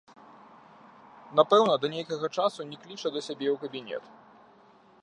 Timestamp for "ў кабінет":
3.53-4.03